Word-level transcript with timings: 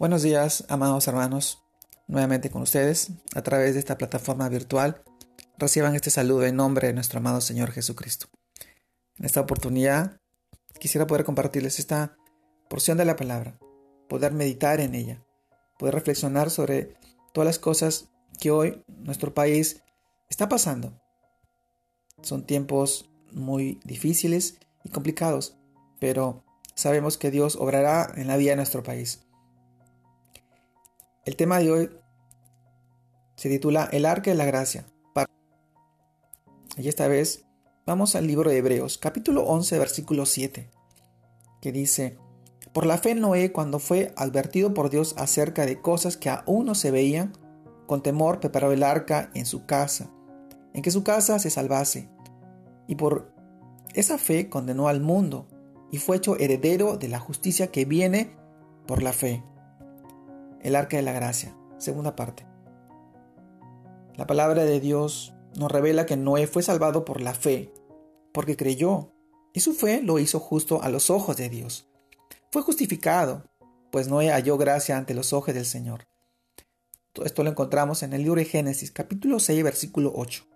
Buenos 0.00 0.22
días, 0.22 0.64
amados 0.70 1.06
hermanos, 1.08 1.62
nuevamente 2.06 2.48
con 2.48 2.62
ustedes 2.62 3.10
a 3.34 3.42
través 3.42 3.74
de 3.74 3.80
esta 3.80 3.98
plataforma 3.98 4.48
virtual. 4.48 5.02
Reciban 5.58 5.94
este 5.94 6.08
saludo 6.08 6.46
en 6.46 6.56
nombre 6.56 6.86
de 6.86 6.94
nuestro 6.94 7.18
amado 7.18 7.42
Señor 7.42 7.70
Jesucristo. 7.70 8.28
En 9.18 9.26
esta 9.26 9.42
oportunidad 9.42 10.18
quisiera 10.78 11.06
poder 11.06 11.24
compartirles 11.24 11.78
esta 11.78 12.16
porción 12.70 12.96
de 12.96 13.04
la 13.04 13.14
palabra, 13.14 13.58
poder 14.08 14.32
meditar 14.32 14.80
en 14.80 14.94
ella, 14.94 15.22
poder 15.78 15.96
reflexionar 15.96 16.48
sobre 16.48 16.94
todas 17.34 17.44
las 17.44 17.58
cosas 17.58 18.08
que 18.40 18.50
hoy 18.50 18.82
nuestro 18.86 19.34
país 19.34 19.82
está 20.30 20.48
pasando. 20.48 20.98
Son 22.22 22.46
tiempos 22.46 23.10
muy 23.32 23.78
difíciles 23.84 24.56
y 24.82 24.88
complicados, 24.88 25.58
pero 25.98 26.42
sabemos 26.74 27.18
que 27.18 27.30
Dios 27.30 27.54
obrará 27.56 28.10
en 28.16 28.28
la 28.28 28.38
vida 28.38 28.52
de 28.52 28.56
nuestro 28.56 28.82
país. 28.82 29.26
El 31.26 31.36
tema 31.36 31.58
de 31.58 31.70
hoy 31.70 31.90
se 33.36 33.50
titula 33.50 33.90
El 33.92 34.06
arca 34.06 34.30
de 34.30 34.36
la 34.38 34.46
gracia. 34.46 34.86
Y 36.78 36.88
esta 36.88 37.08
vez 37.08 37.44
vamos 37.84 38.16
al 38.16 38.26
libro 38.26 38.48
de 38.48 38.56
Hebreos, 38.56 38.96
capítulo 38.96 39.44
11, 39.44 39.78
versículo 39.78 40.24
7, 40.24 40.70
que 41.60 41.72
dice, 41.72 42.16
Por 42.72 42.86
la 42.86 42.96
fe 42.96 43.14
Noé, 43.14 43.52
cuando 43.52 43.80
fue 43.80 44.14
advertido 44.16 44.72
por 44.72 44.88
Dios 44.88 45.14
acerca 45.18 45.66
de 45.66 45.82
cosas 45.82 46.16
que 46.16 46.30
aún 46.30 46.64
no 46.64 46.74
se 46.74 46.90
veían, 46.90 47.34
con 47.86 48.02
temor 48.02 48.40
preparó 48.40 48.72
el 48.72 48.82
arca 48.82 49.30
en 49.34 49.44
su 49.44 49.66
casa, 49.66 50.10
en 50.72 50.80
que 50.80 50.90
su 50.90 51.04
casa 51.04 51.38
se 51.38 51.50
salvase, 51.50 52.08
y 52.86 52.94
por 52.94 53.34
esa 53.92 54.16
fe 54.16 54.48
condenó 54.48 54.88
al 54.88 55.02
mundo, 55.02 55.48
y 55.92 55.98
fue 55.98 56.16
hecho 56.16 56.38
heredero 56.38 56.96
de 56.96 57.08
la 57.08 57.18
justicia 57.18 57.66
que 57.66 57.84
viene 57.84 58.34
por 58.86 59.02
la 59.02 59.12
fe 59.12 59.44
el 60.62 60.76
arca 60.76 60.96
de 60.96 61.02
la 61.02 61.12
gracia. 61.12 61.56
Segunda 61.78 62.16
parte. 62.16 62.46
La 64.16 64.26
palabra 64.26 64.64
de 64.64 64.80
Dios 64.80 65.34
nos 65.56 65.70
revela 65.70 66.06
que 66.06 66.16
Noé 66.16 66.46
fue 66.46 66.62
salvado 66.62 67.04
por 67.04 67.20
la 67.20 67.34
fe, 67.34 67.72
porque 68.32 68.56
creyó, 68.56 69.12
y 69.52 69.60
su 69.60 69.72
fe 69.72 70.02
lo 70.02 70.18
hizo 70.18 70.38
justo 70.38 70.82
a 70.82 70.88
los 70.88 71.10
ojos 71.10 71.36
de 71.36 71.48
Dios. 71.48 71.88
Fue 72.52 72.62
justificado, 72.62 73.44
pues 73.90 74.08
Noé 74.08 74.30
halló 74.30 74.58
gracia 74.58 74.96
ante 74.96 75.14
los 75.14 75.32
ojos 75.32 75.54
del 75.54 75.64
Señor. 75.64 76.06
Todo 77.12 77.26
esto 77.26 77.42
lo 77.42 77.50
encontramos 77.50 78.02
en 78.02 78.12
el 78.12 78.22
libro 78.22 78.38
de 78.38 78.44
Génesis, 78.44 78.92
capítulo 78.92 79.40
6, 79.40 79.64
versículo 79.64 80.12
8. 80.14 80.46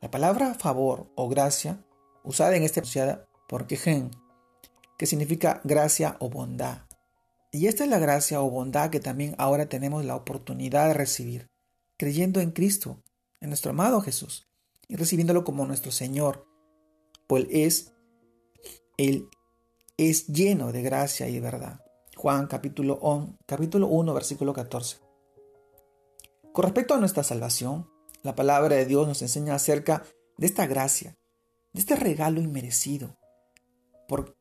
La 0.00 0.10
palabra 0.10 0.54
favor 0.54 1.10
o 1.14 1.28
gracia, 1.28 1.82
usada 2.22 2.56
en 2.56 2.62
este 2.62 2.82
por 3.48 3.66
quejen, 3.66 4.10
que 4.98 5.06
significa 5.06 5.60
gracia 5.64 6.16
o 6.20 6.28
bondad. 6.28 6.82
Y 7.54 7.68
esta 7.68 7.84
es 7.84 7.90
la 7.90 8.00
gracia 8.00 8.42
o 8.42 8.50
bondad 8.50 8.90
que 8.90 8.98
también 8.98 9.36
ahora 9.38 9.68
tenemos 9.68 10.04
la 10.04 10.16
oportunidad 10.16 10.88
de 10.88 10.94
recibir, 10.94 11.46
creyendo 11.96 12.40
en 12.40 12.50
Cristo, 12.50 13.00
en 13.40 13.50
nuestro 13.50 13.70
amado 13.70 14.00
Jesús, 14.00 14.48
y 14.88 14.96
recibiéndolo 14.96 15.44
como 15.44 15.64
nuestro 15.64 15.92
Señor, 15.92 16.48
pues 17.28 17.46
es, 17.50 17.92
Él 18.96 19.28
es 19.96 20.26
lleno 20.26 20.72
de 20.72 20.82
gracia 20.82 21.28
y 21.28 21.34
de 21.34 21.40
verdad. 21.40 21.80
Juan 22.16 22.48
capítulo, 22.48 22.98
capítulo 23.46 23.86
1, 23.86 24.12
versículo 24.12 24.52
14. 24.52 24.98
Con 26.52 26.64
respecto 26.64 26.94
a 26.94 26.98
nuestra 26.98 27.22
salvación, 27.22 27.88
la 28.24 28.34
palabra 28.34 28.74
de 28.74 28.84
Dios 28.84 29.06
nos 29.06 29.22
enseña 29.22 29.54
acerca 29.54 30.02
de 30.38 30.46
esta 30.46 30.66
gracia, 30.66 31.16
de 31.72 31.78
este 31.78 31.94
regalo 31.94 32.40
inmerecido, 32.40 33.16
por, 34.08 34.36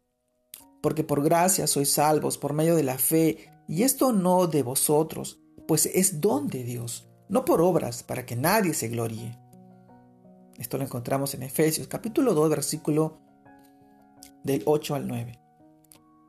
porque 0.83 1.05
por 1.05 1.23
gracia 1.23 1.65
sois 1.65 1.93
salvos 1.93 2.37
por 2.37 2.51
medio 2.51 2.75
de 2.75 2.83
la 2.83 2.97
fe, 2.97 3.49
y 3.69 3.83
esto 3.83 4.11
no 4.11 4.47
de 4.47 4.63
vosotros, 4.63 5.39
pues 5.65 5.85
es 5.85 6.19
don 6.19 6.47
de 6.47 6.65
Dios, 6.65 7.07
no 7.29 7.45
por 7.45 7.61
obras, 7.61 8.03
para 8.03 8.25
que 8.25 8.35
nadie 8.35 8.73
se 8.73 8.89
gloríe. 8.89 9.39
Esto 10.57 10.77
lo 10.77 10.83
encontramos 10.83 11.33
en 11.35 11.43
Efesios 11.43 11.87
capítulo 11.87 12.33
2, 12.33 12.49
versículo 12.49 13.21
del 14.43 14.61
8 14.65 14.95
al 14.95 15.07
9. 15.07 15.39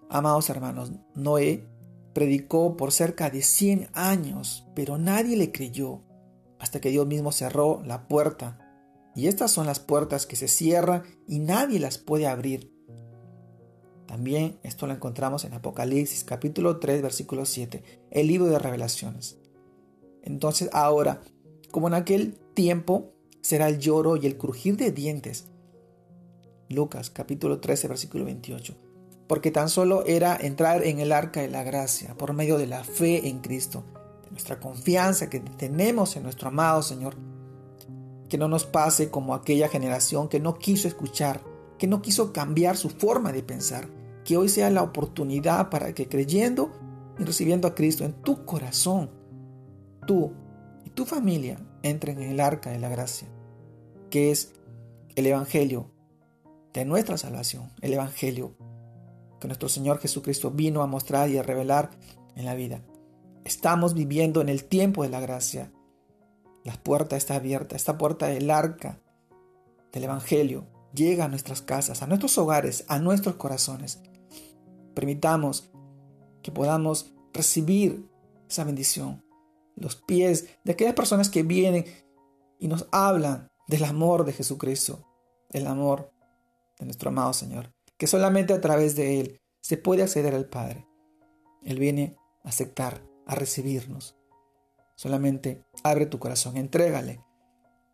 Amados 0.08 0.48
hermanos, 0.48 0.92
Noé 1.16 1.68
predicó 2.12 2.76
por 2.76 2.92
cerca 2.92 3.30
de 3.30 3.42
100 3.42 3.88
años, 3.92 4.68
pero 4.76 4.98
nadie 4.98 5.36
le 5.36 5.50
creyó, 5.50 6.04
hasta 6.60 6.80
que 6.80 6.90
Dios 6.90 7.08
mismo 7.08 7.32
cerró 7.32 7.82
la 7.84 8.06
puerta. 8.06 8.60
Y 9.16 9.26
estas 9.26 9.50
son 9.50 9.66
las 9.66 9.80
puertas 9.80 10.26
que 10.26 10.36
se 10.36 10.46
cierran 10.46 11.02
y 11.26 11.40
nadie 11.40 11.80
las 11.80 11.98
puede 11.98 12.28
abrir. 12.28 12.73
También 14.14 14.60
esto 14.62 14.86
lo 14.86 14.92
encontramos 14.92 15.44
en 15.44 15.54
Apocalipsis 15.54 16.22
capítulo 16.22 16.78
3 16.78 17.02
versículo 17.02 17.44
7, 17.44 17.82
el 18.12 18.28
libro 18.28 18.46
de 18.46 18.60
revelaciones. 18.60 19.38
Entonces 20.22 20.70
ahora, 20.72 21.20
como 21.72 21.88
en 21.88 21.94
aquel 21.94 22.38
tiempo, 22.54 23.10
será 23.40 23.68
el 23.68 23.80
lloro 23.80 24.16
y 24.16 24.26
el 24.26 24.38
crujir 24.38 24.76
de 24.76 24.92
dientes. 24.92 25.46
Lucas 26.68 27.10
capítulo 27.10 27.58
13 27.58 27.88
versículo 27.88 28.24
28. 28.24 28.76
Porque 29.26 29.50
tan 29.50 29.68
solo 29.68 30.06
era 30.06 30.36
entrar 30.36 30.84
en 30.84 31.00
el 31.00 31.10
arca 31.10 31.40
de 31.40 31.48
la 31.48 31.64
gracia 31.64 32.14
por 32.14 32.34
medio 32.34 32.56
de 32.56 32.68
la 32.68 32.84
fe 32.84 33.26
en 33.26 33.40
Cristo, 33.40 33.82
de 34.22 34.30
nuestra 34.30 34.60
confianza 34.60 35.28
que 35.28 35.40
tenemos 35.40 36.14
en 36.14 36.22
nuestro 36.22 36.46
amado 36.46 36.82
Señor. 36.82 37.16
Que 38.28 38.38
no 38.38 38.46
nos 38.46 38.64
pase 38.64 39.10
como 39.10 39.34
aquella 39.34 39.68
generación 39.68 40.28
que 40.28 40.38
no 40.38 40.54
quiso 40.54 40.86
escuchar 40.86 41.40
que 41.78 41.86
no 41.86 42.02
quiso 42.02 42.32
cambiar 42.32 42.76
su 42.76 42.90
forma 42.90 43.32
de 43.32 43.42
pensar. 43.42 43.88
Que 44.24 44.36
hoy 44.36 44.48
sea 44.48 44.70
la 44.70 44.82
oportunidad 44.82 45.70
para 45.70 45.94
que 45.94 46.08
creyendo 46.08 46.72
y 47.18 47.24
recibiendo 47.24 47.68
a 47.68 47.74
Cristo 47.74 48.04
en 48.04 48.14
tu 48.14 48.44
corazón, 48.44 49.10
tú 50.06 50.32
y 50.84 50.90
tu 50.90 51.04
familia 51.04 51.58
entren 51.82 52.20
en 52.20 52.30
el 52.30 52.40
arca 52.40 52.70
de 52.70 52.78
la 52.78 52.88
gracia, 52.88 53.28
que 54.10 54.30
es 54.30 54.52
el 55.14 55.26
Evangelio 55.26 55.90
de 56.72 56.84
nuestra 56.84 57.18
salvación, 57.18 57.70
el 57.82 57.92
Evangelio 57.92 58.56
que 59.40 59.48
nuestro 59.48 59.68
Señor 59.68 59.98
Jesucristo 59.98 60.50
vino 60.50 60.82
a 60.82 60.86
mostrar 60.86 61.28
y 61.28 61.38
a 61.38 61.42
revelar 61.42 61.90
en 62.34 62.46
la 62.46 62.54
vida. 62.54 62.80
Estamos 63.44 63.94
viviendo 63.94 64.40
en 64.40 64.48
el 64.48 64.64
tiempo 64.64 65.02
de 65.02 65.10
la 65.10 65.20
gracia. 65.20 65.70
La 66.64 66.72
puerta 66.82 67.16
está 67.16 67.34
abierta, 67.36 67.76
esta 67.76 67.98
puerta 67.98 68.26
del 68.26 68.50
arca 68.50 68.98
del 69.92 70.04
Evangelio 70.04 70.64
llega 70.94 71.26
a 71.26 71.28
nuestras 71.28 71.60
casas, 71.60 72.02
a 72.02 72.06
nuestros 72.06 72.38
hogares, 72.38 72.84
a 72.88 72.98
nuestros 72.98 73.36
corazones. 73.36 74.00
Permitamos 74.94 75.70
que 76.42 76.52
podamos 76.52 77.14
recibir 77.32 78.08
esa 78.48 78.64
bendición. 78.64 79.24
Los 79.76 79.96
pies 79.96 80.48
de 80.62 80.72
aquellas 80.72 80.94
personas 80.94 81.28
que 81.28 81.42
vienen 81.42 81.84
y 82.58 82.68
nos 82.68 82.86
hablan 82.92 83.48
del 83.66 83.84
amor 83.84 84.24
de 84.24 84.32
Jesucristo, 84.32 85.04
el 85.50 85.66
amor 85.66 86.12
de 86.78 86.84
nuestro 86.84 87.08
amado 87.08 87.32
Señor, 87.32 87.72
que 87.96 88.06
solamente 88.06 88.52
a 88.52 88.60
través 88.60 88.94
de 88.94 89.20
Él 89.20 89.40
se 89.60 89.76
puede 89.76 90.02
acceder 90.02 90.34
al 90.34 90.48
Padre. 90.48 90.86
Él 91.62 91.78
viene 91.78 92.16
a 92.44 92.50
aceptar, 92.50 93.02
a 93.26 93.34
recibirnos. 93.34 94.16
Solamente 94.96 95.64
abre 95.82 96.06
tu 96.06 96.18
corazón, 96.18 96.56
entrégale, 96.56 97.20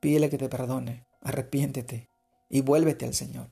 pídele 0.00 0.28
que 0.28 0.38
te 0.38 0.48
perdone, 0.48 1.06
arrepiéntete 1.22 2.10
y 2.48 2.60
vuélvete 2.60 3.06
al 3.06 3.14
Señor. 3.14 3.48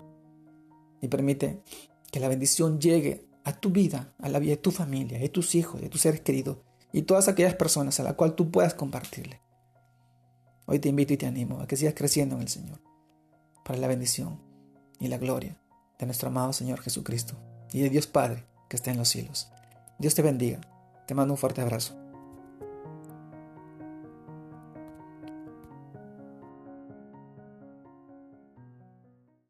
Y 1.00 1.08
permite 1.08 1.62
que 2.10 2.20
la 2.20 2.28
bendición 2.28 2.80
llegue 2.80 3.27
a 3.48 3.52
tu 3.52 3.70
vida, 3.70 4.12
a 4.18 4.28
la 4.28 4.38
vida 4.38 4.50
de 4.50 4.56
tu 4.58 4.70
familia, 4.70 5.18
de 5.18 5.30
tus 5.30 5.54
hijos, 5.54 5.80
de 5.80 5.88
tus 5.88 6.02
seres 6.02 6.20
queridos 6.20 6.58
y 6.92 7.02
todas 7.02 7.28
aquellas 7.28 7.54
personas 7.54 7.98
a 7.98 8.02
las 8.02 8.12
cuales 8.12 8.36
tú 8.36 8.50
puedas 8.50 8.74
compartirle. 8.74 9.40
Hoy 10.66 10.80
te 10.80 10.90
invito 10.90 11.14
y 11.14 11.16
te 11.16 11.26
animo 11.26 11.60
a 11.60 11.66
que 11.66 11.78
sigas 11.78 11.94
creciendo 11.94 12.36
en 12.36 12.42
el 12.42 12.48
Señor 12.48 12.78
para 13.64 13.78
la 13.78 13.88
bendición 13.88 14.38
y 15.00 15.08
la 15.08 15.16
gloria 15.16 15.58
de 15.98 16.04
nuestro 16.04 16.28
amado 16.28 16.52
Señor 16.52 16.82
Jesucristo 16.82 17.36
y 17.72 17.80
de 17.80 17.88
Dios 17.88 18.06
Padre 18.06 18.44
que 18.68 18.76
está 18.76 18.90
en 18.90 18.98
los 18.98 19.08
cielos. 19.08 19.48
Dios 19.98 20.14
te 20.14 20.20
bendiga. 20.20 20.60
Te 21.06 21.14
mando 21.14 21.32
un 21.32 21.38
fuerte 21.38 21.62
abrazo. 21.62 22.07